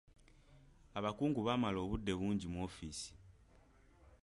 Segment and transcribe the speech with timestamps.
[0.97, 3.11] Abakungu bamala obudde bungi mu woofiisi.